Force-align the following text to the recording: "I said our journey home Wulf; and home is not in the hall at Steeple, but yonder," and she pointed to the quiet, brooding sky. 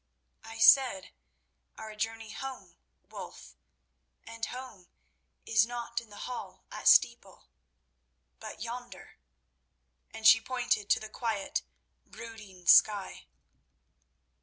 "I 0.43 0.57
said 0.57 1.11
our 1.77 1.95
journey 1.95 2.31
home 2.31 2.79
Wulf; 3.07 3.55
and 4.23 4.43
home 4.47 4.87
is 5.45 5.63
not 5.67 6.01
in 6.01 6.09
the 6.09 6.25
hall 6.25 6.65
at 6.71 6.87
Steeple, 6.87 7.45
but 8.39 8.63
yonder," 8.63 9.19
and 10.11 10.25
she 10.27 10.41
pointed 10.41 10.89
to 10.89 10.99
the 10.99 11.07
quiet, 11.07 11.61
brooding 12.07 12.65
sky. 12.65 13.27